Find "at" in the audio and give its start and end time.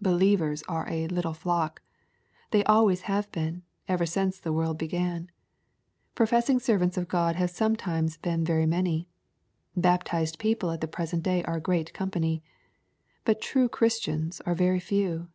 10.70-10.80